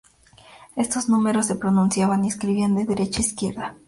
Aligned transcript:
Estos 0.75 1.09
números 1.09 1.45
se 1.45 1.53
pronunciaban 1.57 2.25
y 2.25 2.29
escribían 2.29 2.73
de 2.73 2.85
derecha 2.85 3.19
a 3.19 3.21
izquierda. 3.27 3.75